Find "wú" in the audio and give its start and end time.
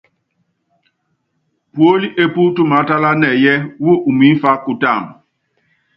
3.83-3.93